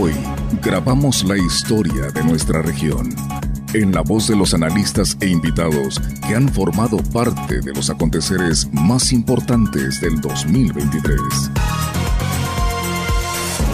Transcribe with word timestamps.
Hoy 0.00 0.14
grabamos 0.62 1.24
la 1.24 1.36
historia 1.36 2.10
de 2.10 2.24
nuestra 2.24 2.62
región 2.62 3.10
en 3.74 3.92
la 3.92 4.00
voz 4.00 4.28
de 4.28 4.34
los 4.34 4.54
analistas 4.54 5.14
e 5.20 5.26
invitados 5.26 6.00
que 6.26 6.34
han 6.34 6.48
formado 6.48 6.96
parte 7.12 7.60
de 7.60 7.74
los 7.74 7.90
aconteceres 7.90 8.66
más 8.72 9.12
importantes 9.12 10.00
del 10.00 10.18
2023. 10.22 11.20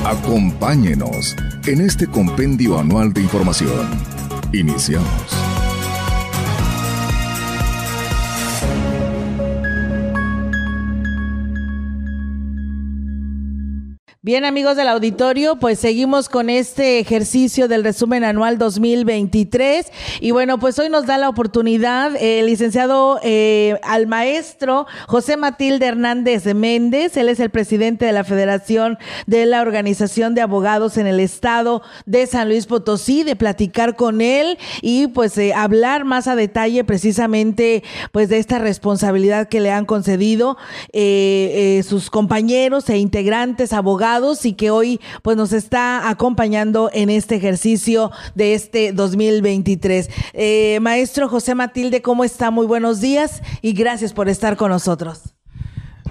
Acompáñenos 0.04 1.36
en 1.64 1.82
este 1.82 2.08
compendio 2.08 2.77
anual 2.77 3.12
de 3.12 3.20
información. 3.20 3.88
Iniciamos. 4.52 5.45
Bien 14.26 14.44
amigos 14.44 14.74
del 14.76 14.88
auditorio, 14.88 15.54
pues 15.54 15.78
seguimos 15.78 16.28
con 16.28 16.50
este 16.50 16.98
ejercicio 16.98 17.68
del 17.68 17.84
resumen 17.84 18.24
anual 18.24 18.58
2023 18.58 19.86
y 20.18 20.32
bueno, 20.32 20.58
pues 20.58 20.76
hoy 20.80 20.88
nos 20.88 21.06
da 21.06 21.16
la 21.16 21.28
oportunidad 21.28 22.16
el 22.16 22.46
licenciado 22.46 23.20
eh, 23.22 23.78
al 23.84 24.08
maestro 24.08 24.88
José 25.06 25.36
Matilde 25.36 25.86
Hernández 25.86 26.44
Méndez, 26.56 27.16
él 27.16 27.28
es 27.28 27.38
el 27.38 27.50
presidente 27.50 28.04
de 28.04 28.10
la 28.10 28.24
Federación 28.24 28.98
de 29.28 29.46
la 29.46 29.62
Organización 29.62 30.34
de 30.34 30.40
Abogados 30.40 30.96
en 30.98 31.06
el 31.06 31.20
Estado 31.20 31.82
de 32.04 32.27
San 32.27 32.48
Luis 32.48 32.66
Potosí, 32.66 33.22
de 33.22 33.36
platicar 33.36 33.94
con 33.94 34.20
él 34.20 34.58
y 34.82 35.06
pues 35.06 35.38
eh, 35.38 35.54
hablar 35.54 36.04
más 36.04 36.27
a 36.27 36.34
detalle 36.34 36.82
precisamente 36.82 37.84
pues 38.10 38.28
de 38.28 38.38
esta 38.38 38.58
responsabilidad 38.58 39.46
que 39.46 39.60
le 39.60 39.70
han 39.70 39.84
concedido 39.84 40.56
eh, 40.92 41.80
sus 41.88 42.10
compañeros 42.10 42.90
e 42.90 42.98
integrantes 42.98 43.72
abogados 43.72 44.16
y 44.45 44.55
que 44.55 44.70
hoy 44.70 44.98
pues 45.23 45.37
nos 45.37 45.52
está 45.52 46.09
acompañando 46.09 46.89
en 46.95 47.11
este 47.11 47.34
ejercicio 47.36 48.11
de 48.34 48.55
este 48.55 48.92
2023. 48.92 50.08
Eh, 50.33 50.78
maestro 50.81 51.28
José 51.28 51.55
Matilde, 51.55 52.00
¿cómo 52.00 52.25
está? 52.25 52.50
Muy 52.50 52.67
buenos 52.67 53.03
días 53.03 53.42
y 53.61 53.75
gracias 53.75 54.14
por 54.14 54.31
estar 54.31 54.56
con 54.56 54.70
nosotros. 54.70 55.34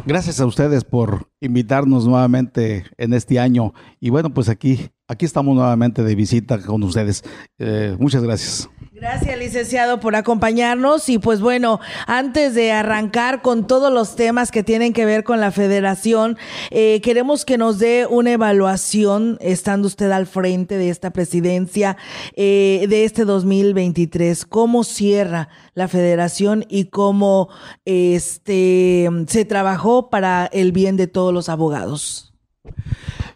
Gracias 0.05 0.39
a 0.39 0.45
ustedes 0.45 0.83
por 0.83 1.29
invitarnos 1.41 2.05
nuevamente 2.05 2.85
en 2.97 3.13
este 3.13 3.39
año 3.39 3.73
y 3.99 4.11
bueno, 4.11 4.31
pues 4.31 4.49
aquí, 4.49 4.91
aquí 5.07 5.25
estamos 5.25 5.55
nuevamente 5.55 6.03
de 6.03 6.13
visita 6.13 6.61
con 6.61 6.83
ustedes. 6.83 7.23
Eh, 7.57 7.97
muchas 7.99 8.21
gracias. 8.21 8.69
Gracias, 8.95 9.37
licenciado, 9.37 9.99
por 9.99 10.15
acompañarnos. 10.15 11.09
Y 11.09 11.19
pues 11.19 11.41
bueno, 11.41 11.81
antes 12.07 12.55
de 12.55 12.71
arrancar 12.71 13.41
con 13.41 13.67
todos 13.67 13.91
los 13.91 14.15
temas 14.15 14.51
que 14.51 14.63
tienen 14.63 14.93
que 14.93 15.03
ver 15.03 15.25
con 15.25 15.41
la 15.41 15.51
federación, 15.51 16.37
eh, 16.71 17.01
queremos 17.01 17.43
que 17.43 17.57
nos 17.57 17.77
dé 17.77 18.07
una 18.09 18.31
evaluación, 18.31 19.37
estando 19.41 19.87
usted 19.87 20.11
al 20.11 20.27
frente 20.27 20.77
de 20.77 20.89
esta 20.89 21.11
presidencia 21.11 21.97
eh, 22.37 22.85
de 22.87 23.03
este 23.03 23.25
2023. 23.25 24.45
¿Cómo 24.45 24.85
cierra 24.85 25.49
la 25.73 25.89
federación 25.89 26.63
y 26.69 26.85
cómo 26.85 27.49
este, 27.83 29.09
se 29.27 29.43
trabajó 29.43 30.09
para 30.09 30.45
el 30.45 30.71
bien 30.71 30.95
de 30.95 31.07
todos 31.07 31.33
los 31.33 31.49
abogados? 31.49 32.33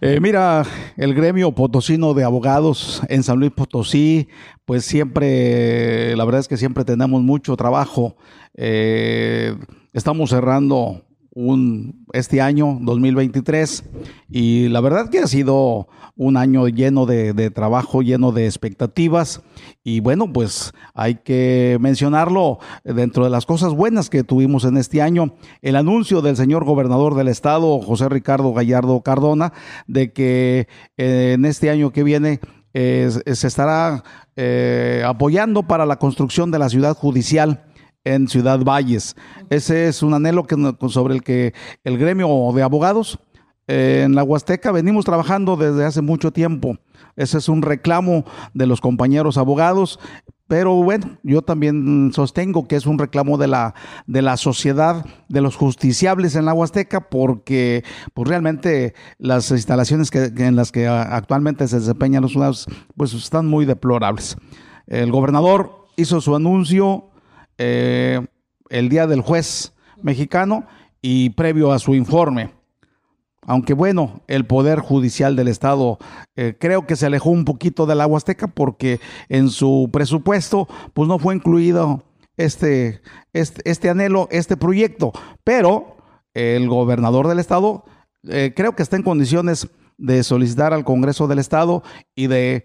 Eh, 0.02 0.20
mira, 0.22 0.66
el 0.96 1.14
gremio 1.14 1.52
potosino 1.52 2.14
de 2.14 2.24
abogados 2.24 3.02
en 3.10 3.22
San 3.22 3.38
Luis 3.38 3.52
Potosí, 3.52 4.30
pues 4.64 4.86
siempre, 4.86 6.16
la 6.16 6.24
verdad 6.24 6.40
es 6.40 6.48
que 6.48 6.56
siempre 6.56 6.86
tenemos 6.86 7.22
mucho 7.22 7.58
trabajo. 7.58 8.16
Eh, 8.56 9.54
estamos 9.92 10.30
cerrando 10.30 11.02
un, 11.32 12.06
este 12.14 12.42
año 12.42 12.78
2023 12.82 13.84
y 14.30 14.68
la 14.70 14.82
verdad 14.82 15.10
que 15.10 15.20
ha 15.20 15.28
sido 15.28 15.88
un 16.16 16.38
año 16.38 16.68
lleno 16.68 17.06
de, 17.06 17.52
trabajo, 17.52 18.02
lleno 18.02 18.32
de 18.32 18.46
expectativas 18.46 19.42
y 19.84 20.00
bueno, 20.02 20.32
pues 20.34 20.74
hay 20.94 21.16
que 21.16 21.78
mencionarlo 21.80 22.60
dentro 22.84 23.24
de 23.24 23.30
las 23.30 23.46
cosas 23.46 23.74
buenas 23.74 24.10
que 24.10 24.24
tuvimos 24.24 24.66
en 24.66 24.78
este 24.78 25.02
año, 25.02 25.36
el 25.62 25.76
anuncio 25.76 26.22
del 26.22 26.36
señor 26.36 26.66
gobernador 26.66 27.16
del 27.16 27.30
estado, 27.30 27.80
José 27.80 28.10
Ricardo 28.10 28.54
Gallardo 28.54 29.02
Cardona, 29.02 29.54
de 29.88 30.12
que 30.12 30.68
eh, 30.98 31.34
en 31.36 31.46
este 31.46 31.70
año 31.70 31.92
que 31.92 32.04
viene 32.04 32.40
se 32.72 33.48
estará 33.48 34.04
eh, 34.36 35.04
apoyando 35.06 35.64
para 35.64 35.86
la 35.86 35.98
construcción 35.98 36.52
de 36.52 36.60
la 36.60 36.70
ciudad 36.70 36.96
judicial 36.96 37.66
en 38.04 38.28
Ciudad 38.28 38.60
Valles. 38.64 39.16
Ese 39.50 39.88
es 39.88 40.04
un 40.04 40.14
anhelo 40.14 40.46
que, 40.46 40.56
sobre 40.90 41.16
el 41.16 41.24
que 41.24 41.54
el 41.84 41.98
gremio 41.98 42.28
de 42.54 42.64
abogados 42.64 43.20
eh, 43.68 44.04
en 44.06 44.16
la 44.16 44.24
Huasteca 44.24 44.72
venimos 44.72 45.06
trabajando 45.06 45.56
desde 45.56 45.86
hace 45.86 46.02
mucho 46.02 46.32
tiempo. 46.32 46.78
Ese 47.16 47.38
es 47.38 47.50
un 47.50 47.62
reclamo 47.62 48.26
de 48.54 48.66
los 48.66 48.82
compañeros 48.82 49.38
abogados, 49.38 50.00
pero 50.48 50.74
bueno, 50.74 51.20
yo 51.22 51.44
también 51.44 52.12
sostengo 52.12 52.68
que 52.68 52.76
es 52.76 52.88
un 52.88 52.98
reclamo 52.98 53.38
de 53.38 53.48
la, 53.48 53.76
de 54.08 54.24
la 54.24 54.36
sociedad, 54.38 55.06
de 55.28 55.42
los 55.42 55.56
justiciables 55.56 56.36
en 56.36 56.46
la 56.46 56.54
Huasteca, 56.54 57.10
porque 57.10 57.84
pues 58.16 58.28
realmente 58.28 58.96
las 59.20 59.52
instalaciones 59.52 60.10
que, 60.10 60.32
en 60.36 60.56
las 60.56 60.72
que 60.72 60.88
actualmente 60.88 61.68
se 61.68 61.80
desempeñan 61.80 62.24
los 62.24 62.32
ciudadanos 62.32 62.66
pues 62.98 63.14
están 63.14 63.46
muy 63.46 63.66
deplorables. 63.66 64.38
El 64.88 65.12
gobernador 65.12 65.86
hizo 65.98 66.20
su 66.22 66.36
anuncio 66.36 67.12
eh, 67.60 68.26
el 68.70 68.88
día 68.88 69.06
del 69.06 69.20
juez 69.20 69.74
mexicano 70.02 70.66
y 71.02 71.32
previo 71.32 71.74
a 71.74 71.80
su 71.80 71.94
informe. 71.94 72.52
Aunque 73.42 73.74
bueno, 73.74 74.22
el 74.28 74.46
Poder 74.46 74.80
Judicial 74.80 75.36
del 75.36 75.50
Estado 75.50 75.98
eh, 76.38 76.56
creo 76.58 76.88
que 76.88 76.96
se 76.96 77.06
alejó 77.06 77.32
un 77.32 77.44
poquito 77.44 77.86
de 77.86 77.96
la 77.96 78.08
Huasteca 78.08 78.48
porque 78.48 79.02
en 79.28 79.50
su 79.50 79.90
presupuesto 79.92 80.70
pues 80.94 81.10
no 81.10 81.20
fue 81.20 81.36
incluido 81.36 82.04
este, 82.38 83.02
este, 83.34 83.70
este 83.70 83.90
anhelo, 83.90 84.30
este 84.32 84.56
proyecto. 84.56 85.12
Pero 85.44 85.98
el 86.34 86.70
gobernador 86.70 87.28
del 87.28 87.40
Estado 87.40 87.84
eh, 88.30 88.54
creo 88.56 88.74
que 88.74 88.84
está 88.84 88.96
en 88.96 89.04
condiciones 89.04 89.68
de 89.98 90.24
solicitar 90.24 90.74
al 90.74 90.86
Congreso 90.86 91.28
del 91.28 91.40
Estado 91.40 91.84
y 92.16 92.28
de 92.28 92.64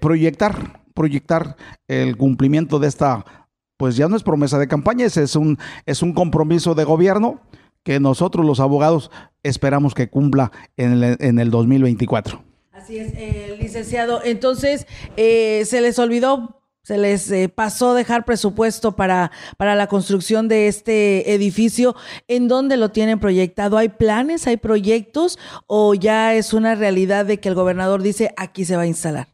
proyectar, 0.00 0.82
proyectar 0.94 1.56
el 1.86 2.16
cumplimiento 2.16 2.78
de 2.78 2.88
esta 2.88 3.41
pues 3.76 3.96
ya 3.96 4.08
no 4.08 4.16
es 4.16 4.22
promesa 4.22 4.58
de 4.58 4.68
campaña, 4.68 5.06
ese 5.06 5.22
es 5.22 5.36
un, 5.36 5.58
es 5.86 6.02
un 6.02 6.12
compromiso 6.12 6.74
de 6.74 6.84
gobierno 6.84 7.40
que 7.82 8.00
nosotros 8.00 8.46
los 8.46 8.60
abogados 8.60 9.10
esperamos 9.42 9.94
que 9.94 10.08
cumpla 10.08 10.52
en 10.76 11.02
el, 11.02 11.16
en 11.20 11.38
el 11.38 11.50
2024. 11.50 12.42
Así 12.72 12.98
es, 12.98 13.12
eh, 13.14 13.56
licenciado. 13.60 14.22
Entonces, 14.24 14.86
eh, 15.16 15.62
se 15.66 15.80
les 15.80 15.98
olvidó, 15.98 16.62
se 16.82 16.98
les 16.98 17.30
eh, 17.30 17.48
pasó 17.48 17.94
dejar 17.94 18.24
presupuesto 18.24 18.96
para, 18.96 19.30
para 19.56 19.74
la 19.74 19.86
construcción 19.86 20.48
de 20.48 20.68
este 20.68 21.32
edificio. 21.32 21.94
¿En 22.28 22.48
dónde 22.48 22.76
lo 22.76 22.90
tienen 22.90 23.20
proyectado? 23.20 23.78
¿Hay 23.78 23.88
planes, 23.88 24.46
hay 24.46 24.56
proyectos 24.56 25.38
o 25.66 25.94
ya 25.94 26.34
es 26.34 26.52
una 26.52 26.74
realidad 26.74 27.26
de 27.26 27.40
que 27.40 27.48
el 27.48 27.54
gobernador 27.54 28.02
dice 28.02 28.32
aquí 28.36 28.64
se 28.64 28.76
va 28.76 28.82
a 28.82 28.86
instalar? 28.86 29.28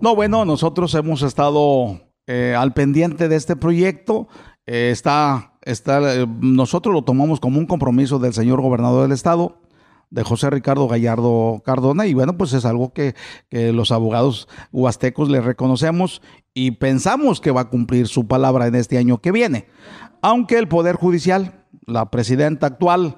No, 0.00 0.16
bueno, 0.16 0.44
nosotros 0.44 0.94
hemos 0.94 1.22
estado 1.22 2.00
eh, 2.28 2.54
al 2.56 2.72
pendiente 2.72 3.28
de 3.28 3.36
este 3.36 3.56
proyecto. 3.56 4.28
Eh, 4.66 4.90
está, 4.92 5.54
está, 5.62 6.14
eh, 6.14 6.26
nosotros 6.40 6.94
lo 6.94 7.02
tomamos 7.02 7.40
como 7.40 7.58
un 7.58 7.66
compromiso 7.66 8.20
del 8.20 8.32
señor 8.32 8.60
gobernador 8.60 9.02
del 9.02 9.12
estado, 9.12 9.60
de 10.10 10.22
José 10.22 10.50
Ricardo 10.50 10.86
Gallardo 10.86 11.62
Cardona, 11.64 12.06
y 12.06 12.14
bueno, 12.14 12.36
pues 12.36 12.52
es 12.52 12.64
algo 12.64 12.92
que, 12.92 13.14
los 13.50 13.90
abogados 13.90 14.46
huastecos 14.70 15.30
le 15.30 15.40
reconocemos 15.40 16.20
y 16.54 16.72
pensamos 16.72 17.40
que 17.40 17.50
va 17.50 17.62
a 17.62 17.70
cumplir 17.70 18.06
su 18.06 18.28
palabra 18.28 18.66
en 18.66 18.74
este 18.74 18.98
año 18.98 19.18
que 19.18 19.32
viene. 19.32 19.66
Aunque 20.20 20.58
el 20.58 20.68
Poder 20.68 20.96
Judicial, 20.96 21.64
la 21.86 22.10
presidenta 22.10 22.66
actual, 22.66 23.16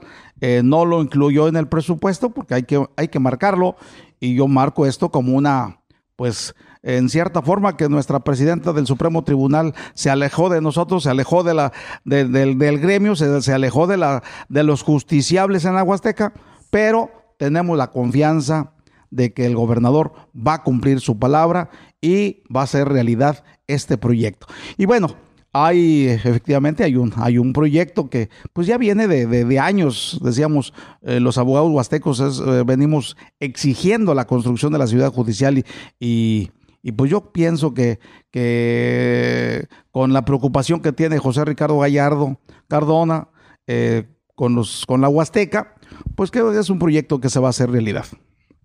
no 0.63 0.85
lo 0.85 1.03
incluyó 1.03 1.49
en 1.49 1.57
el 1.57 1.67
presupuesto, 1.67 2.31
porque 2.31 2.55
hay 2.55 2.63
que, 2.63 2.87
hay 2.97 3.09
que 3.09 3.19
marcarlo, 3.19 3.75
y 4.21 4.37
yo 4.37 4.47
marco 4.47 4.87
esto 4.87 5.11
como 5.11 5.37
una, 5.37 5.81
pues, 6.15 6.55
en 6.85 7.09
cierta 7.09 7.41
forma 7.41 7.77
que 7.77 7.89
nuestra 7.89 8.21
presidenta 8.21 8.73
del 8.73 8.87
Supremo 8.87 9.25
Tribunal 9.25 9.75
se 9.95 10.11
alejó 10.11 10.51
de 10.51 10.61
nosotros, 10.61 11.03
se 11.03 11.11
alejó 11.11 11.43
de 11.43 11.55
la, 11.55 11.73
del 12.05 12.79
gremio, 12.79 13.17
se, 13.17 13.41
se, 13.41 13.53
alejó 13.53 13.87
de, 13.87 13.97
la, 13.97 14.23
de 14.51 14.63
los 14.63 14.83
justiciables 14.83 15.65
en 15.65 15.75
la 15.75 15.83
Huasteca, 15.83 16.35
pero 16.71 17.11
tenemos 17.39 17.77
la 17.79 17.91
confianza 17.91 18.73
de 19.11 19.33
que 19.33 19.47
el 19.47 19.57
gobernador 19.57 20.13
va 20.37 20.55
a 20.55 20.63
cumplir 20.63 21.01
su 21.01 21.19
palabra 21.19 21.71
y 22.03 22.43
va 22.55 22.63
a 22.63 22.67
ser 22.67 22.89
realidad 22.89 23.45
este 23.67 23.97
proyecto. 23.97 24.47
Y 24.77 24.85
bueno, 24.85 25.15
hay 25.53 26.09
efectivamente 26.09 26.83
hay 26.83 26.97
un 26.97 27.13
hay 27.17 27.39
un 27.39 27.53
proyecto 27.53 28.11
que 28.11 28.29
pues 28.53 28.67
ya 28.67 28.77
viene 28.77 29.07
de, 29.07 29.27
de, 29.27 29.59
años 29.61 30.19
decíamos 30.21 30.75
eh, 31.03 31.21
los 31.21 31.39
abogados 31.39 31.71
huastecos 31.71 32.19
eh, 32.21 32.65
venimos 32.67 33.17
exigiendo 33.39 34.15
la 34.15 34.27
construcción 34.27 34.73
de 34.73 34.81
la 34.81 34.89
ciudad 34.89 35.13
judicial 35.13 35.65
y 36.01 36.51
pues 36.93 37.11
yo 37.11 37.33
pienso 37.33 37.73
que, 37.73 37.99
que 38.31 39.69
con 39.91 40.13
la 40.13 40.25
preocupación 40.25 40.81
que 40.81 40.93
tiene 40.93 41.19
José 41.19 41.45
Ricardo 41.45 41.79
Gallardo 41.79 42.39
Cardona 42.69 43.29
eh, 43.67 44.05
con, 44.35 44.55
los, 44.55 44.85
con 44.87 45.01
la 45.01 45.09
Huasteca, 45.09 45.75
pues 46.15 46.31
que 46.31 46.43
es 46.59 46.71
un 46.71 46.79
proyecto 46.79 47.21
que 47.21 47.31
se 47.31 47.41
va 47.41 47.49
a 47.49 47.51
hacer 47.51 47.71
realidad. 47.71 48.07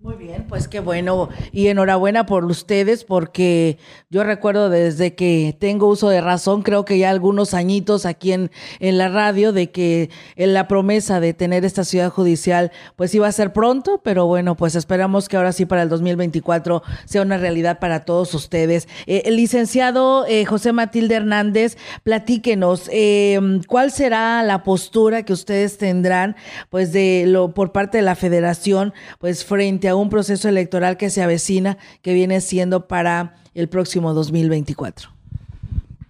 Muy 0.01 0.15
bien, 0.15 0.45
pues 0.47 0.69
qué 0.69 0.79
bueno 0.79 1.27
y 1.51 1.67
enhorabuena 1.67 2.25
por 2.25 2.45
ustedes 2.45 3.03
porque 3.03 3.77
yo 4.09 4.23
recuerdo 4.23 4.69
desde 4.69 5.13
que 5.13 5.57
tengo 5.59 5.87
uso 5.87 6.07
de 6.07 6.21
razón, 6.21 6.61
creo 6.61 6.85
que 6.85 6.97
ya 6.97 7.09
algunos 7.09 7.53
añitos 7.53 8.05
aquí 8.05 8.31
en, 8.31 8.49
en 8.79 8.97
la 8.97 9.09
radio 9.09 9.51
de 9.51 9.71
que 9.71 10.09
en 10.37 10.53
la 10.53 10.69
promesa 10.69 11.19
de 11.19 11.33
tener 11.33 11.65
esta 11.65 11.83
ciudad 11.83 12.09
judicial 12.11 12.71
pues 12.95 13.13
iba 13.13 13.27
a 13.27 13.31
ser 13.33 13.51
pronto, 13.51 13.99
pero 14.01 14.25
bueno, 14.25 14.55
pues 14.55 14.75
esperamos 14.75 15.27
que 15.27 15.35
ahora 15.35 15.51
sí 15.51 15.65
para 15.65 15.81
el 15.81 15.89
2024 15.89 16.81
sea 17.03 17.21
una 17.21 17.37
realidad 17.37 17.79
para 17.79 18.05
todos 18.05 18.33
ustedes. 18.33 18.87
Eh, 19.05 19.29
licenciado 19.29 20.25
eh, 20.27 20.45
José 20.45 20.71
Matilde 20.71 21.15
Hernández, 21.15 21.77
platíquenos 22.03 22.89
eh, 22.93 23.37
cuál 23.67 23.91
será 23.91 24.43
la 24.43 24.63
postura 24.63 25.23
que 25.23 25.33
ustedes 25.33 25.77
tendrán 25.77 26.37
pues 26.69 26.93
de 26.93 27.25
lo 27.27 27.53
por 27.53 27.73
parte 27.73 27.97
de 27.97 28.03
la 28.03 28.15
federación 28.15 28.93
pues 29.19 29.43
frente 29.43 29.88
un 29.95 30.09
proceso 30.09 30.49
electoral 30.49 30.97
que 30.97 31.09
se 31.09 31.21
avecina, 31.21 31.77
que 32.01 32.13
viene 32.13 32.41
siendo 32.41 32.87
para 32.87 33.35
el 33.53 33.69
próximo 33.69 34.13
2024. 34.13 35.09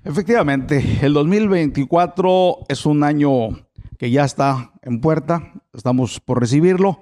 Efectivamente, 0.04 1.00
el 1.02 1.14
2024 1.14 2.60
es 2.68 2.86
un 2.86 3.04
año 3.04 3.50
que 3.98 4.12
ya 4.12 4.24
está 4.24 4.72
en 4.82 5.02
puerta, 5.02 5.54
estamos 5.74 6.20
por 6.20 6.40
recibirlo, 6.40 7.02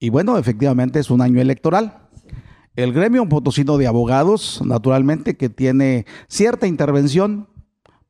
y 0.00 0.10
bueno, 0.10 0.38
efectivamente 0.38 0.98
es 1.00 1.10
un 1.10 1.20
año 1.20 1.40
electoral. 1.40 2.08
El 2.76 2.92
gremio 2.92 3.28
potosino 3.28 3.76
de 3.76 3.88
abogados, 3.88 4.62
naturalmente, 4.64 5.36
que 5.36 5.48
tiene 5.48 6.06
cierta 6.28 6.66
intervención 6.66 7.48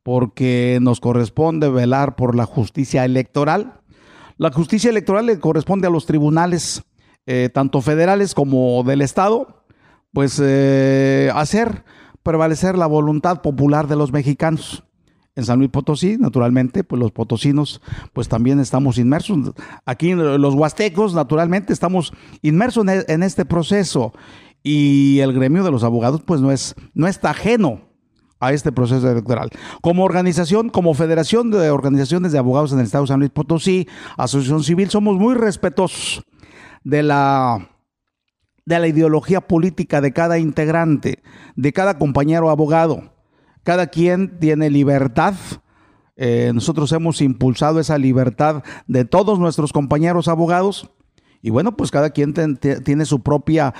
porque 0.03 0.77
nos 0.81 0.99
corresponde 0.99 1.69
velar 1.69 2.15
por 2.15 2.35
la 2.35 2.45
justicia 2.45 3.03
electoral. 3.03 3.81
La 4.37 4.51
justicia 4.51 4.89
electoral 4.89 5.25
le 5.25 5.39
corresponde 5.39 5.87
a 5.87 5.89
los 5.89 6.05
tribunales 6.05 6.83
eh, 7.31 7.47
tanto 7.53 7.79
federales 7.81 8.33
como 8.33 8.81
del 8.83 9.03
Estado, 9.03 9.63
pues 10.13 10.41
eh, 10.43 11.29
hacer 11.35 11.83
prevalecer 12.23 12.75
la 12.75 12.87
voluntad 12.87 13.43
popular 13.43 13.87
de 13.87 13.95
los 13.95 14.11
mexicanos. 14.11 14.83
En 15.35 15.45
San 15.45 15.59
Luis 15.59 15.69
Potosí, 15.69 16.17
naturalmente, 16.17 16.83
pues 16.83 16.99
los 16.99 17.11
potosinos, 17.11 17.81
pues 18.13 18.27
también 18.27 18.59
estamos 18.59 18.97
inmersos. 18.97 19.53
Aquí 19.85 20.13
los 20.15 20.55
huastecos, 20.55 21.13
naturalmente, 21.13 21.71
estamos 21.71 22.13
inmersos 22.41 22.87
en, 22.87 23.05
en 23.07 23.21
este 23.21 23.45
proceso. 23.45 24.11
Y 24.63 25.19
el 25.19 25.31
gremio 25.31 25.63
de 25.63 25.69
los 25.69 25.83
abogados, 25.83 26.23
pues 26.25 26.41
no, 26.41 26.51
es, 26.51 26.73
no 26.95 27.07
está 27.07 27.29
ajeno 27.29 27.81
a 28.39 28.53
este 28.53 28.71
proceso 28.71 29.09
electoral. 29.09 29.51
Como 29.81 30.03
organización, 30.03 30.69
como 30.69 30.95
Federación 30.95 31.51
de 31.51 31.69
Organizaciones 31.69 32.31
de 32.31 32.39
Abogados 32.39 32.71
en 32.71 32.79
el 32.79 32.85
Estado 32.85 33.03
de 33.03 33.09
San 33.09 33.19
Luis 33.19 33.31
Potosí, 33.31 33.87
Asociación 34.17 34.63
Civil, 34.63 34.89
somos 34.89 35.17
muy 35.17 35.35
respetuosos 35.35 36.25
de 36.89 37.03
la, 37.03 37.69
de 38.65 38.79
la 38.79 38.87
ideología 38.87 39.41
política 39.41 40.01
de 40.01 40.11
cada 40.11 40.39
integrante, 40.39 41.19
de 41.55 41.73
cada 41.73 41.97
compañero 41.97 42.49
abogado. 42.49 43.13
Cada 43.63 43.87
quien 43.87 44.39
tiene 44.39 44.69
libertad. 44.69 45.35
Eh, 46.15 46.51
nosotros 46.53 46.91
hemos 46.91 47.21
impulsado 47.21 47.79
esa 47.79 47.97
libertad 47.97 48.63
de 48.87 49.05
todos 49.05 49.39
nuestros 49.39 49.71
compañeros 49.71 50.27
abogados. 50.27 50.89
Y 51.41 51.51
bueno, 51.51 51.77
pues 51.77 51.91
cada 51.91 52.09
quien 52.09 52.33
tiene 52.33 53.05
su 53.05 53.21
propia 53.21 53.73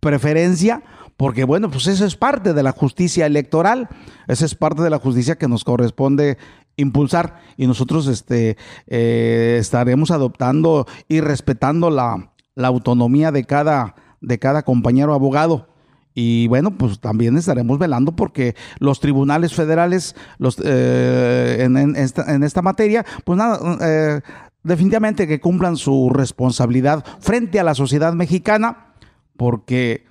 preferencia, 0.00 0.82
porque 1.16 1.44
bueno, 1.44 1.70
pues 1.70 1.86
eso 1.86 2.04
es 2.04 2.16
parte 2.16 2.54
de 2.54 2.62
la 2.62 2.72
justicia 2.72 3.26
electoral, 3.26 3.88
esa 4.28 4.44
es 4.44 4.54
parte 4.54 4.82
de 4.82 4.90
la 4.90 4.98
justicia 4.98 5.36
que 5.36 5.48
nos 5.48 5.64
corresponde 5.64 6.38
impulsar 6.76 7.40
y 7.56 7.66
nosotros 7.66 8.06
este, 8.06 8.56
eh, 8.86 9.56
estaremos 9.60 10.10
adoptando 10.10 10.86
y 11.08 11.20
respetando 11.20 11.90
la, 11.90 12.33
la 12.54 12.68
autonomía 12.68 13.32
de 13.32 13.44
cada, 13.44 13.94
de 14.20 14.38
cada 14.38 14.62
compañero 14.62 15.14
abogado. 15.14 15.68
Y 16.14 16.46
bueno, 16.46 16.78
pues 16.78 17.00
también 17.00 17.36
estaremos 17.36 17.78
velando 17.78 18.14
porque 18.14 18.54
los 18.78 19.00
tribunales 19.00 19.52
federales 19.52 20.14
los, 20.38 20.56
eh, 20.64 21.58
en, 21.60 21.96
esta, 21.96 22.62
materia, 22.62 23.04
pues 23.24 23.36
nada, 23.36 23.58
eh, 23.80 24.20
definitivamente 24.62 25.26
que 25.26 25.40
cumplan 25.40 25.76
su 25.76 26.10
responsabilidad 26.10 27.04
frente 27.18 27.58
a 27.58 27.64
la 27.64 27.74
sociedad 27.74 28.12
mexicana, 28.14 28.94
porque, 29.36 30.06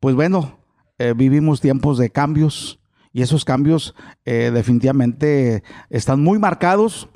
pues 0.00 0.16
bueno, 0.16 0.58
eh, 0.98 1.14
vivimos 1.16 1.60
tiempos 1.60 1.98
de 1.98 2.10
cambios 2.10 2.80
y 3.12 3.22
esos 3.22 3.44
cambios 3.44 3.94
definitivamente 4.24 5.62
están 5.88 6.20
muy 6.20 6.40
marcados 6.40 7.08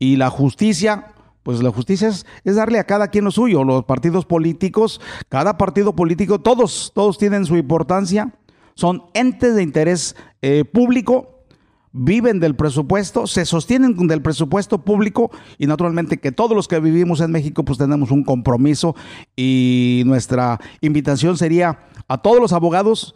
y 0.00 0.16
la 0.16 0.28
justicia 0.28 1.14
pues 1.46 1.62
la 1.62 1.70
justicia 1.70 2.08
es, 2.08 2.26
darle 2.56 2.80
a 2.80 2.86
cada 2.86 3.06
quien 3.06 3.24
lo 3.24 3.30
suyo. 3.30 3.62
Los 3.62 3.84
partidos 3.84 4.24
políticos, 4.24 5.00
cada 5.28 5.56
partido 5.56 5.94
político, 5.94 6.40
todos, 6.40 6.90
todos 6.92 7.18
tienen 7.18 7.44
su 7.44 7.56
importancia, 7.56 8.34
son 8.74 9.04
entes 9.14 9.54
de 9.54 9.62
interés 9.62 10.16
eh, 10.42 10.64
público, 10.64 11.44
viven 11.92 12.40
del 12.40 12.56
presupuesto, 12.56 13.28
se 13.28 13.44
sostienen 13.44 13.94
del 14.08 14.22
presupuesto 14.22 14.84
público 14.84 15.30
y 15.56 15.68
naturalmente 15.68 16.18
que 16.18 16.32
todos 16.32 16.56
los 16.56 16.66
que 16.66 16.80
vivimos 16.80 17.20
en 17.20 17.30
México 17.30 17.64
pues 17.64 17.78
tenemos 17.78 18.10
un 18.10 18.24
compromiso 18.24 18.96
y 19.36 20.02
nuestra 20.04 20.58
invitación 20.80 21.38
sería 21.38 21.78
a 22.08 22.18
todos 22.18 22.40
los 22.40 22.52
abogados 22.52 23.14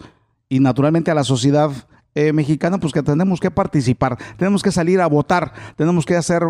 y 0.48 0.60
naturalmente 0.60 1.10
a 1.10 1.14
la 1.14 1.24
sociedad 1.24 1.72
eh, 2.14 2.32
mexicana, 2.32 2.78
pues 2.78 2.92
que 2.92 3.02
tenemos 3.02 3.40
que 3.40 3.50
participar, 3.50 4.16
tenemos 4.36 4.62
que 4.62 4.70
salir 4.70 5.00
a 5.00 5.08
votar, 5.08 5.52
tenemos 5.74 6.06
que 6.06 6.14
hacer 6.14 6.44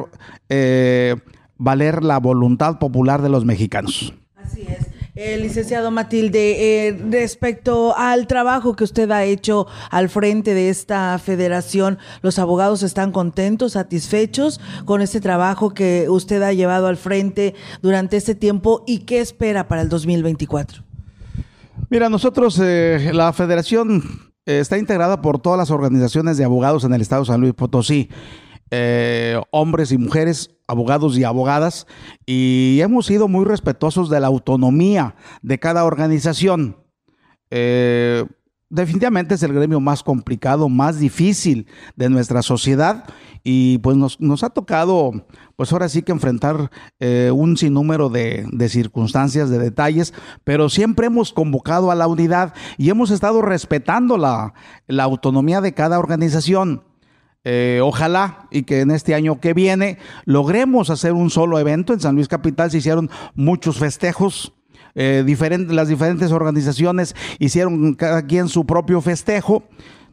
eh, 0.51 1.17
valer 1.61 2.03
la 2.03 2.19
voluntad 2.19 2.79
popular 2.79 3.23
de 3.23 3.29
los 3.29 3.45
mexicanos. 3.45 4.15
Así 4.35 4.63
es. 4.63 4.87
Eh, 5.15 5.37
licenciado 5.37 5.91
Matilde, 5.91 6.89
eh, 6.89 6.99
respecto 7.11 7.95
al 7.97 8.27
trabajo 8.27 8.75
que 8.75 8.85
usted 8.85 9.11
ha 9.11 9.25
hecho 9.25 9.67
al 9.91 10.09
frente 10.09 10.55
de 10.55 10.71
esta 10.71 11.19
federación, 11.19 11.99
¿los 12.23 12.39
abogados 12.39 12.83
están 12.83 13.13
contentos, 13.13 13.73
satisfechos 13.73 14.61
con 14.87 15.03
este 15.03 15.21
trabajo 15.21 15.75
que 15.75 16.07
usted 16.09 16.41
ha 16.43 16.55
llevado 16.55 16.87
al 16.87 16.97
frente 16.97 17.55
durante 17.83 18.17
este 18.17 18.35
tiempo 18.35 18.83
y 18.87 19.01
qué 19.01 19.21
espera 19.21 19.69
para 19.69 19.83
el 19.83 19.91
2024? 19.91 20.85
Mira, 21.91 22.09
nosotros, 22.09 22.59
eh, 22.63 23.11
la 23.13 23.33
federación 23.35 24.03
está 24.47 24.79
integrada 24.79 25.21
por 25.21 25.39
todas 25.39 25.59
las 25.59 25.71
organizaciones 25.71 26.39
de 26.39 26.45
abogados 26.45 26.85
en 26.85 26.95
el 26.95 27.03
estado 27.03 27.23
de 27.23 27.27
San 27.27 27.41
Luis 27.41 27.53
Potosí. 27.53 28.09
hombres 29.51 29.91
y 29.91 29.99
mujeres 29.99 30.60
abogados 30.71 31.19
y 31.19 31.25
abogadas, 31.25 31.87
y 32.27 32.79
hemos 32.81 33.07
sido 33.07 33.29
muy 33.29 33.45
respetuosos 33.45 34.09
de 34.09 34.21
la 34.21 34.29
autonomía 34.29 35.15
de 35.43 35.59
cada 35.59 35.85
organización. 35.85 36.77
Eh, 37.51 38.25
definitivamente 38.71 39.35
es 39.35 39.43
el 39.43 39.53
gremio 39.53 39.81
más 39.81 40.03
complicado, 40.03 40.69
más 40.69 40.99
difícil 40.99 41.67
de 41.97 42.09
nuestra 42.09 42.41
sociedad 42.41 43.05
y 43.43 43.79
pues 43.79 43.97
nos, 44.19 44.45
ha 44.45 44.51
tocado 44.51 45.27
pues 45.57 45.73
ahora 45.73 45.89
sí 45.89 46.03
que 46.03 46.13
enfrentar 46.13 46.71
eh, 47.01 47.31
un 47.35 47.57
sinnúmero 47.57 48.09
de, 48.09 48.47
de, 48.53 48.69
circunstancias, 48.69 49.51
de 49.51 49.59
detalles, 49.59 50.15
pero 50.45 50.69
siempre 50.69 51.07
hemos 51.07 51.33
convocado 51.33 51.91
a 51.91 51.95
la 51.95 52.07
unidad 52.07 52.55
y 52.79 52.91
hemos 52.91 53.11
estado 53.11 53.43
respetando 53.43 54.17
la, 54.17 54.55
la 54.87 55.05
autonomía 55.05 55.61
de 55.61 55.75
cada 55.75 55.99
organización. 55.99 56.85
Eh, 57.45 57.81
ojalá 57.83 58.49
y 58.51 58.65
que 58.65 58.81
en 58.81 58.91
este 58.91 59.15
año 59.15 59.41
que 59.41 59.55
viene 59.55 59.97
logremos 60.27 60.91
hacer 60.91 61.13
un 61.13 61.31
solo 61.31 61.59
evento. 61.59 61.93
En 61.93 62.01
San 62.01 62.15
Luis 62.15 62.29
Capital 62.29 62.71
se 62.71 62.79
hicieron 62.79 63.11
muchos 63.35 63.79
festejos. 63.79 64.53
Eh, 64.95 65.25
las 65.69 65.89
diferentes 65.89 66.33
organizaciones 66.33 67.15
hicieron 67.39 67.95
cada 67.95 68.27
quien 68.27 68.49
su 68.49 68.67
propio 68.67 69.01
festejo. 69.01 69.63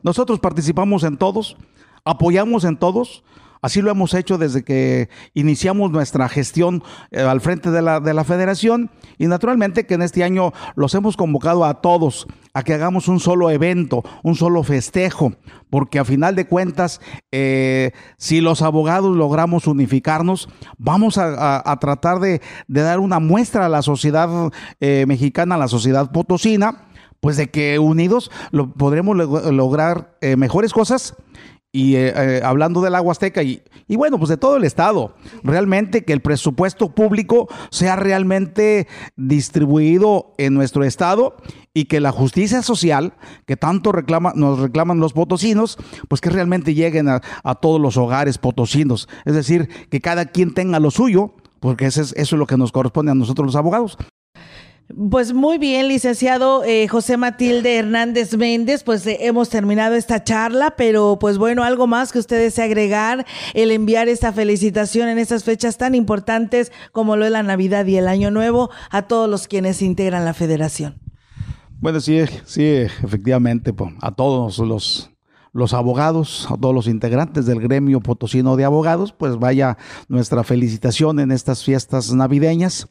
Nosotros 0.03 0.39
participamos 0.39 1.03
en 1.03 1.17
todos, 1.17 1.57
apoyamos 2.05 2.63
en 2.63 2.77
todos. 2.77 3.23
Así 3.67 3.81
lo 3.81 3.91
hemos 3.91 4.13
hecho 4.13 4.37
desde 4.37 4.63
que 4.63 5.09
iniciamos 5.33 5.91
nuestra 5.91 6.29
gestión 6.29 6.81
eh, 7.11 7.19
al 7.19 7.41
frente 7.41 7.69
de 7.69 7.81
la, 7.81 7.99
de 7.99 8.13
la 8.13 8.23
federación. 8.23 8.91
Y 9.17 9.27
naturalmente 9.27 9.85
que 9.85 9.95
en 9.95 10.03
este 10.03 10.23
año 10.23 10.53
los 10.77 10.95
hemos 10.95 11.17
convocado 11.17 11.65
a 11.65 11.81
todos 11.81 12.27
a 12.53 12.63
que 12.63 12.73
hagamos 12.73 13.09
un 13.09 13.19
solo 13.19 13.49
evento, 13.49 14.05
un 14.23 14.35
solo 14.35 14.63
festejo, 14.63 15.33
porque 15.69 15.99
a 15.99 16.05
final 16.05 16.33
de 16.33 16.47
cuentas, 16.47 17.01
eh, 17.33 17.91
si 18.17 18.39
los 18.39 18.61
abogados 18.61 19.13
logramos 19.17 19.67
unificarnos, 19.67 20.47
vamos 20.77 21.17
a, 21.17 21.77
tratar 21.81 22.21
de, 22.21 22.39
dar 22.69 23.01
una 23.01 23.19
muestra 23.19 23.65
a 23.65 23.69
la 23.69 23.81
sociedad 23.81 24.29
eh, 24.79 25.03
mexicana, 25.09 25.55
a 25.55 25.57
la 25.57 25.67
sociedad 25.67 26.09
potosina, 26.13 26.85
pues 27.19 27.35
de 27.35 27.49
que 27.49 27.79
unidos 27.79 28.31
lo, 28.51 28.71
podremos 28.71 29.17
lograr 29.17 30.17
mejores 30.37 30.71
cosas 30.71 31.17
y 31.77 31.95
eh, 31.95 32.11
eh, 32.15 32.41
hablando 32.43 32.81
del 32.81 32.95
agua 32.95 33.11
azteca 33.11 33.43
y, 33.43 33.61
y, 33.87 33.97
bueno, 33.97 34.17
pues 34.17 34.29
de 34.29 34.37
todo 34.37 34.57
el 34.57 34.63
Estado, 34.63 35.13
realmente 35.43 36.03
que 36.03 36.11
el 36.11 36.21
presupuesto 36.21 36.89
público 36.89 37.47
sea 37.69 37.95
realmente 37.95 38.87
distribuido 39.15 40.33
en 40.39 40.55
nuestro 40.55 40.83
Estado 40.83 41.35
y 41.75 41.85
que 41.85 41.99
la 41.99 42.11
justicia 42.11 42.63
social 42.63 43.13
que 43.45 43.57
tanto 43.57 43.91
reclama, 43.91 44.33
nos 44.35 44.57
reclaman 44.57 44.99
los 44.99 45.13
potosinos, 45.13 45.77
pues 46.07 46.19
que 46.19 46.31
realmente 46.31 46.73
lleguen 46.73 47.09
a, 47.09 47.21
todos 47.61 47.79
los 47.79 47.95
hogares 47.95 48.39
potosinos. 48.39 49.07
Es 49.25 49.35
decir, 49.35 49.69
que 49.91 50.01
cada 50.01 50.25
quien 50.25 50.55
tenga 50.55 50.79
lo 50.79 50.89
suyo, 50.89 51.35
porque 51.59 51.85
eso 51.85 52.01
es, 52.01 52.13
eso 52.13 52.35
es 52.35 52.39
lo 52.39 52.47
que 52.47 52.57
nos 52.57 52.71
corresponde 52.71 53.11
a 53.11 53.15
nosotros 53.15 53.45
los 53.45 53.55
abogados. 53.55 53.99
Pues 54.95 55.33
muy 55.33 55.57
bien, 55.57 55.89
licenciado 55.89 56.63
eh, 56.63 56.87
José 56.87 57.17
Matilde 57.17 57.75
Hernández 57.75 58.37
Méndez, 58.37 58.83
pues 58.83 59.05
eh, 59.05 59.17
hemos 59.21 59.49
terminado 59.49 59.95
esta 59.95 60.23
charla, 60.23 60.75
pero 60.77 61.17
pues 61.19 61.37
bueno, 61.37 61.63
algo 61.63 61.87
más 61.87 62.13
que 62.13 62.19
usted 62.19 62.39
desea 62.39 62.65
agregar, 62.65 63.25
el 63.53 63.71
enviar 63.71 64.07
esta 64.07 64.31
felicitación 64.31 65.09
en 65.09 65.17
estas 65.17 65.43
fechas 65.43 65.77
tan 65.77 65.93
importantes 65.93 66.71
como 66.93 67.17
lo 67.17 67.25
es 67.25 67.31
la 67.31 67.43
Navidad 67.43 67.85
y 67.85 67.97
el 67.97 68.07
Año 68.07 68.31
Nuevo 68.31 68.69
a 68.89 69.01
todos 69.01 69.29
los 69.29 69.49
quienes 69.49 69.81
integran 69.81 70.23
la 70.23 70.33
federación. 70.33 71.01
Bueno, 71.81 71.99
sí, 71.99 72.21
sí, 72.45 72.63
efectivamente, 72.63 73.73
a 74.01 74.11
todos 74.11 74.57
los 74.59 75.11
los 75.53 75.73
abogados, 75.73 76.47
a 76.51 76.57
todos 76.57 76.75
los 76.75 76.87
integrantes 76.87 77.47
del 77.47 77.59
gremio 77.59 77.99
potosino 77.99 78.57
de 78.57 78.63
abogados, 78.63 79.11
pues 79.11 79.37
vaya 79.37 79.77
nuestra 80.07 80.43
felicitación 80.43 81.19
en 81.19 81.31
estas 81.31 81.63
fiestas 81.63 82.13
navideñas 82.13 82.87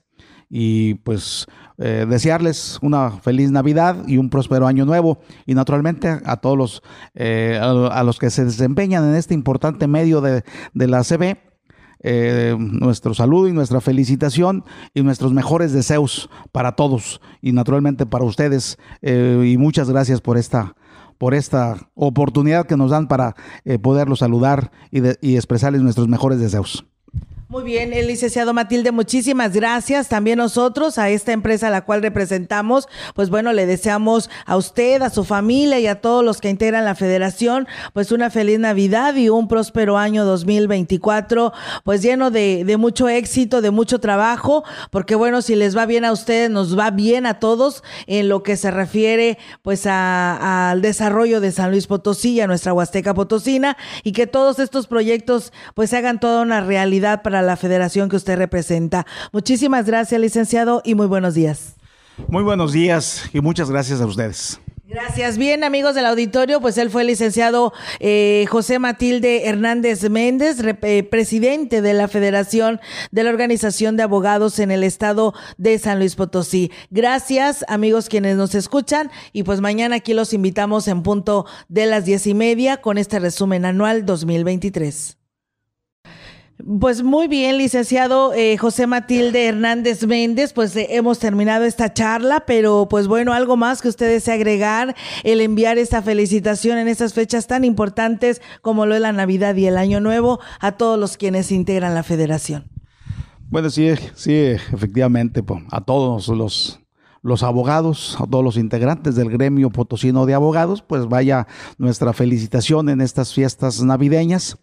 y 0.49 0.95
pues 0.95 1.47
eh, 1.79 2.07
desearles 2.09 2.79
una 2.83 3.11
feliz 3.11 3.51
Navidad 3.51 4.07
y 4.07 4.19
un 4.19 4.31
próspero 4.31 4.67
año 4.67 4.85
nuevo 4.85 5.19
y 5.45 5.55
naturalmente 5.55 6.21
a 6.25 6.37
todos 6.37 6.57
los, 6.57 6.83
eh, 7.15 7.59
a, 7.61 8.03
los 8.03 8.19
que 8.19 8.31
se 8.31 8.45
desempeñan 8.45 9.05
en 9.09 9.15
este 9.15 9.35
importante 9.35 9.87
medio 9.87 10.21
de, 10.21 10.43
la 10.75 11.03
CB. 11.03 11.37
Eh, 12.01 12.55
nuestro 12.59 13.15
saludo 13.15 13.49
y 13.49 13.53
nuestra 13.53 13.81
felicitación 13.81 14.65
y 14.95 15.03
nuestros 15.03 15.33
mejores 15.33 15.73
deseos 15.73 16.31
para 16.53 16.73
todos 16.73 17.21
y 17.41 17.53
naturalmente 17.53 18.07
para 18.07 18.25
ustedes 18.25 18.79
y 19.03 19.57
muchas 19.57 19.91
gracias 19.91 20.21
por 20.21 20.37
esta 20.37 20.77
por 21.17 21.33
esta 21.33 21.89
oportunidad 21.95 22.67
que 22.67 22.77
nos 22.77 22.91
dan 22.91 23.09
para 23.09 23.35
poderlos 23.81 24.19
saludar 24.19 24.71
y, 24.91 25.01
y 25.27 25.37
expresarles 25.37 25.81
nuestros 25.81 26.07
mejores 26.07 26.39
deseos. 26.39 26.87
Muy 27.49 27.63
bien, 27.63 27.93
el 27.93 28.09
licenciado 28.09 28.53
Matilde, 28.53 28.91
muchísimas 28.91 29.53
gracias. 29.53 30.09
También 30.09 30.39
nosotros, 30.39 30.99
a 30.99 31.11
esta 31.11 31.31
empresa 31.31 31.69
a 31.69 31.71
la 31.71 31.85
cual 31.85 32.03
representamos, 32.03 32.89
pues 33.15 33.31
bueno, 33.31 33.53
le 33.53 33.67
deseamos 33.67 34.29
a 34.47 34.57
usted, 34.57 35.01
a 35.01 35.11
su 35.11 35.23
familia 35.23 35.79
y 35.79 35.87
a 35.87 36.01
todos 36.01 36.25
los 36.25 36.41
que 36.41 36.51
integran 36.51 36.85
la 36.85 36.97
federación, 36.97 37.69
pues 37.93 38.11
una 38.11 38.31
feliz 38.31 38.59
Navidad 38.59 39.15
y 39.15 39.29
un 39.29 39.47
próspero 39.47 39.97
año 39.97 40.25
2024, 40.25 41.53
pues 41.85 42.03
lleno 42.03 42.33
de, 42.33 42.65
de 42.65 42.77
mucho 42.79 43.09
éxito, 43.09 43.63
de 43.63 43.71
mucho 43.71 44.01
trabajo, 44.01 44.65
porque 44.91 45.15
bueno, 45.15 45.41
si 45.41 45.55
les 45.55 45.77
va 45.77 45.87
bien 45.87 46.05
a 46.05 46.11
ustedes, 46.11 46.51
nos 46.51 46.77
va 46.77 46.91
bien 46.91 47.27
a 47.27 47.39
todos 47.39 47.85
en 48.09 48.29
lo 48.29 48.43
que 48.43 48.57
se 48.57 48.73
refiere 48.73 49.39
pues 49.63 49.87
al 49.87 50.83
desarrollo 50.83 51.41
de 51.41 51.53
San 51.53 51.71
Luis 51.71 51.87
Potosí 51.87 52.33
y 52.33 52.41
a 52.41 52.49
nuestra 52.49 52.73
Huasteca 52.73 53.15
Potosina 53.15 53.77
y 54.03 54.11
que 54.11 54.27
todos 54.27 54.59
estos 54.59 54.89
proyectos 54.89 55.53
pues 55.75 55.91
se 55.91 55.99
hagan 55.99 56.19
toda 56.19 56.43
una 56.43 56.61
realidad 56.61 57.23
para 57.23 57.36
la 57.43 57.57
federación 57.57 58.09
que 58.09 58.17
usted 58.17 58.37
representa. 58.37 59.07
Muchísimas 59.33 59.87
gracias, 59.87 60.21
licenciado, 60.21 60.83
y 60.85 60.95
muy 60.95 61.07
buenos 61.07 61.35
días. 61.35 61.77
Muy 62.29 62.43
buenos 62.43 62.73
días 62.73 63.29
y 63.33 63.41
muchas 63.41 63.71
gracias 63.71 64.01
a 64.01 64.07
ustedes. 64.07 64.61
Gracias. 64.89 65.37
Bien, 65.37 65.65
amigos 65.65 65.97
del 65.97 66.07
auditorio, 66.07 66.61
pues 66.61 66.79
él 66.79 66.91
fue 66.91 67.03
el 67.03 67.09
licenciado 67.09 67.73
eh, 67.99 68.47
José 68.49 68.79
Matilde 68.79 69.49
Hernández 69.49 70.09
Méndez, 70.09 70.59
eh, 70.63 71.03
presidente 71.03 71.83
de 71.83 71.93
la 71.93 72.07
Federación 72.07 72.81
de 73.11 73.25
la 73.25 73.31
Organización 73.31 73.97
de 73.97 74.05
Abogados 74.05 74.61
en 74.61 74.71
el 74.71 74.85
Estado 74.85 75.35
de 75.59 75.77
San 75.81 75.99
Luis 75.99 76.15
Potosí. 76.15 76.71
Gracias, 76.91 77.65
amigos 77.67 78.09
quienes 78.09 78.37
nos 78.37 78.55
escuchan, 78.55 79.11
y 79.33 79.43
pues 79.43 79.61
mañana 79.61 79.97
aquí 79.97 80.15
los 80.15 80.33
invitamos 80.33 80.87
en 80.87 81.03
punto 81.03 81.47
de 81.69 81.87
las 81.87 82.05
diez 82.05 82.27
y 82.29 82.35
media 82.35 82.81
con 82.81 82.97
este 82.97 83.19
resumen 83.19 83.65
anual 83.65 84.07
2023. 84.07 85.19
Pues 86.65 87.03
muy 87.03 87.29
bien, 87.29 87.59
licenciado 87.59 88.33
eh, 88.33 88.57
José 88.57 88.87
Matilde 88.87 89.47
Hernández 89.47 90.07
Méndez, 90.07 90.55
pues 90.55 90.75
eh, 90.75 90.87
hemos 90.91 91.19
terminado 91.19 91.67
esta 91.67 91.93
charla, 91.93 92.45
pero 92.47 92.87
pues 92.89 93.09
bueno, 93.09 93.35
algo 93.35 93.59
más 93.59 93.83
que 93.83 93.89
usted 93.89 94.09
desea 94.09 94.35
agregar, 94.35 94.97
el 95.23 95.43
enviar 95.43 95.77
esta 95.77 96.01
felicitación 96.01 96.79
en 96.79 96.89
estas 96.89 97.13
fechas 97.13 97.47
tan 97.47 97.63
importantes 97.63 98.41
como 98.63 98.87
lo 98.87 98.95
es 98.95 99.03
la 99.03 99.13
Navidad 99.13 99.55
y 99.57 99.67
el 99.67 99.77
Año 99.77 100.01
Nuevo 100.01 100.41
a 100.59 100.73
todos 100.73 100.99
los 100.99 101.19
quienes 101.19 101.53
integran 101.53 101.95
la 101.95 102.03
federación. 102.03 102.71
Bueno, 103.51 103.69
sí, 103.69 103.91
sí, 104.15 104.35
efectivamente, 104.35 105.45
a 105.71 105.81
todos 105.83 106.29
los 106.29 106.81
los 107.23 107.43
abogados, 107.43 108.17
a 108.21 108.27
todos 108.27 108.45
los 108.45 108.57
integrantes 108.57 109.17
del 109.17 109.31
gremio 109.31 109.71
potosino 109.71 110.27
de 110.27 110.35
abogados, 110.35 110.83
pues 110.83 111.09
vaya 111.09 111.49
nuestra 111.77 112.13
felicitación 112.13 112.89
en 112.89 113.01
estas 113.01 113.35
fiestas 113.35 113.83
navideñas 113.83 114.59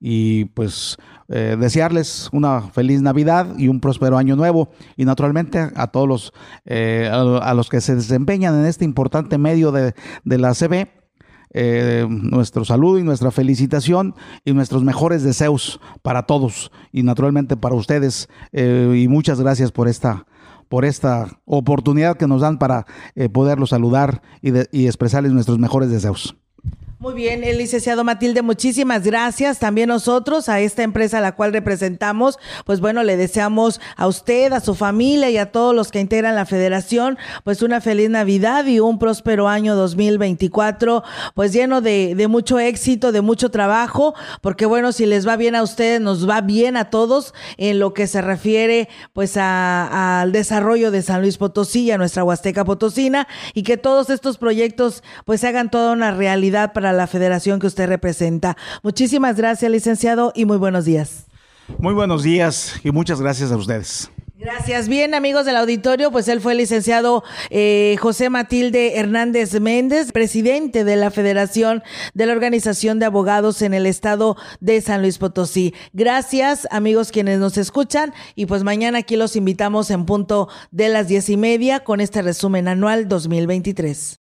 y 0.00 0.46
pues 0.46 0.96
eh, 1.28 1.56
desearles 1.58 2.28
una 2.32 2.60
feliz 2.60 3.02
Navidad 3.02 3.58
y 3.58 3.68
un 3.68 3.80
próspero 3.80 4.18
año 4.18 4.36
nuevo 4.36 4.68
y 4.96 5.04
naturalmente 5.04 5.70
a 5.74 5.86
todos 5.88 6.08
los, 6.08 6.32
eh, 6.64 7.10
a, 7.12 7.54
los 7.54 7.68
que 7.68 7.80
se 7.80 7.94
desempeñan 7.94 8.58
en 8.60 8.66
este 8.66 8.84
importante 8.84 9.38
medio 9.38 9.72
de, 9.72 9.94
la 10.24 10.54
CB. 10.54 10.88
Eh, 11.58 12.06
nuestro 12.08 12.64
saludo 12.64 12.98
y 12.98 13.02
nuestra 13.02 13.30
felicitación 13.30 14.14
y 14.44 14.52
nuestros 14.52 14.82
mejores 14.82 15.22
deseos 15.22 15.80
para 16.02 16.24
todos 16.24 16.70
y 16.92 17.02
naturalmente 17.02 17.56
para 17.56 17.74
ustedes 17.74 18.28
y 18.52 19.06
muchas 19.08 19.40
gracias 19.40 19.72
por 19.72 19.88
esta 19.88 20.26
por 20.68 20.84
esta 20.84 21.38
oportunidad 21.44 22.16
que 22.16 22.26
nos 22.26 22.42
dan 22.42 22.58
para 22.58 22.84
poderlos 23.32 23.70
saludar 23.70 24.22
y, 24.42 24.50
y 24.76 24.86
expresarles 24.86 25.32
nuestros 25.32 25.58
mejores 25.58 25.88
deseos. 25.88 26.36
Muy 26.98 27.12
bien, 27.12 27.44
el 27.44 27.58
licenciado 27.58 28.04
Matilde, 28.04 28.40
muchísimas 28.40 29.02
gracias. 29.02 29.58
También 29.58 29.90
nosotros, 29.90 30.48
a 30.48 30.60
esta 30.60 30.82
empresa 30.82 31.18
a 31.18 31.20
la 31.20 31.32
cual 31.32 31.52
representamos, 31.52 32.38
pues 32.64 32.80
bueno, 32.80 33.02
le 33.02 33.18
deseamos 33.18 33.82
a 33.96 34.06
usted, 34.06 34.50
a 34.54 34.60
su 34.60 34.74
familia 34.74 35.28
y 35.28 35.36
a 35.36 35.52
todos 35.52 35.74
los 35.74 35.90
que 35.90 36.00
integran 36.00 36.34
la 36.34 36.46
federación, 36.46 37.18
pues 37.44 37.60
una 37.60 37.82
feliz 37.82 38.08
Navidad 38.08 38.64
y 38.64 38.80
un 38.80 38.98
próspero 38.98 39.46
año 39.46 39.74
2024, 39.76 41.04
pues 41.34 41.52
lleno 41.52 41.82
de, 41.82 42.14
de 42.14 42.28
mucho 42.28 42.58
éxito, 42.58 43.12
de 43.12 43.20
mucho 43.20 43.50
trabajo, 43.50 44.14
porque 44.40 44.64
bueno, 44.64 44.90
si 44.92 45.04
les 45.04 45.28
va 45.28 45.36
bien 45.36 45.54
a 45.54 45.62
ustedes, 45.62 46.00
nos 46.00 46.26
va 46.26 46.40
bien 46.40 46.78
a 46.78 46.88
todos 46.88 47.34
en 47.58 47.78
lo 47.78 47.92
que 47.92 48.06
se 48.06 48.22
refiere 48.22 48.88
pues 49.12 49.36
al 49.36 50.32
desarrollo 50.32 50.90
de 50.90 51.02
San 51.02 51.20
Luis 51.20 51.36
Potosí 51.36 51.82
y 51.82 51.90
a 51.90 51.98
nuestra 51.98 52.24
Huasteca 52.24 52.64
Potosina 52.64 53.28
y 53.52 53.64
que 53.64 53.76
todos 53.76 54.08
estos 54.08 54.38
proyectos 54.38 55.02
pues 55.26 55.42
se 55.42 55.48
hagan 55.48 55.70
toda 55.70 55.92
una 55.92 56.12
realidad 56.12 56.72
para 56.86 56.96
la 56.96 57.08
federación 57.08 57.58
que 57.58 57.66
usted 57.66 57.88
representa. 57.88 58.56
Muchísimas 58.84 59.36
gracias, 59.36 59.68
licenciado, 59.72 60.30
y 60.36 60.44
muy 60.44 60.56
buenos 60.56 60.84
días. 60.84 61.26
Muy 61.78 61.94
buenos 61.94 62.22
días 62.22 62.80
y 62.84 62.92
muchas 62.92 63.20
gracias 63.20 63.50
a 63.50 63.56
ustedes. 63.56 64.08
Gracias. 64.38 64.86
Bien, 64.86 65.12
amigos 65.12 65.46
del 65.46 65.56
auditorio, 65.56 66.12
pues 66.12 66.28
él 66.28 66.40
fue 66.40 66.52
el 66.52 66.58
licenciado 66.58 67.24
eh, 67.50 67.96
José 67.98 68.30
Matilde 68.30 69.00
Hernández 69.00 69.60
Méndez, 69.60 70.12
presidente 70.12 70.84
de 70.84 70.94
la 70.94 71.10
Federación 71.10 71.82
de 72.14 72.26
la 72.26 72.34
Organización 72.34 73.00
de 73.00 73.06
Abogados 73.06 73.60
en 73.62 73.74
el 73.74 73.84
Estado 73.84 74.36
de 74.60 74.80
San 74.80 75.02
Luis 75.02 75.18
Potosí. 75.18 75.74
Gracias, 75.92 76.68
amigos 76.70 77.10
quienes 77.10 77.40
nos 77.40 77.58
escuchan, 77.58 78.14
y 78.36 78.46
pues 78.46 78.62
mañana 78.62 78.98
aquí 78.98 79.16
los 79.16 79.34
invitamos 79.34 79.90
en 79.90 80.06
punto 80.06 80.48
de 80.70 80.88
las 80.88 81.08
diez 81.08 81.30
y 81.30 81.36
media 81.36 81.80
con 81.80 82.00
este 82.00 82.22
resumen 82.22 82.68
anual 82.68 83.08
2023. 83.08 84.20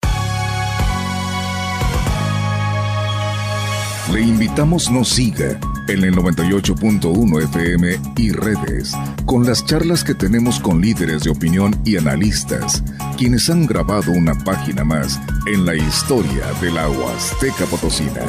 Le 4.12 4.22
invitamos 4.22 4.92
nos 4.92 5.10
siga 5.10 5.60
en 5.88 6.04
el 6.04 6.16
98.1 6.16 7.44
FM 7.44 8.00
y 8.18 8.32
redes, 8.32 8.94
con 9.26 9.46
las 9.46 9.66
charlas 9.66 10.04
que 10.04 10.14
tenemos 10.14 10.60
con 10.60 10.80
líderes 10.80 11.24
de 11.24 11.32
opinión 11.32 11.76
y 11.84 11.98
analistas, 11.98 12.84
quienes 13.18 13.50
han 13.50 13.66
grabado 13.66 14.12
una 14.12 14.36
página 14.36 14.84
más 14.84 15.20
en 15.48 15.66
la 15.66 15.76
historia 15.76 16.52
de 16.62 16.72
la 16.72 16.88
Huasteca 16.88 17.66
Potosina. 17.66 18.22